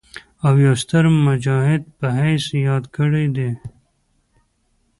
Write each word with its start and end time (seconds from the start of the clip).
او 0.45 0.53
يو 0.65 0.73
ستر 0.81 1.03
مجاهد 1.27 1.81
پۀ 1.97 2.05
حييث 2.17 2.45
ياد 2.67 2.83
کړي 2.95 3.25
دي 3.35 3.49